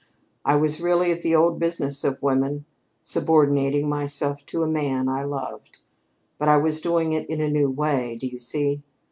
I 0.43 0.55
was 0.55 0.81
really 0.81 1.11
at 1.11 1.21
the 1.21 1.35
old 1.35 1.59
business 1.59 2.03
of 2.03 2.19
woman, 2.23 2.65
subordinating 3.03 3.87
myself 3.87 4.43
to 4.47 4.63
a 4.63 4.67
man 4.67 5.07
I 5.07 5.23
loved. 5.23 5.77
But 6.39 6.49
I 6.49 6.57
was 6.57 6.81
doing 6.81 7.13
it 7.13 7.29
in 7.29 7.39
a 7.39 7.51
new 7.51 7.69
way, 7.69 8.17
do 8.19 8.25
you 8.25 8.39
see? 8.39 8.81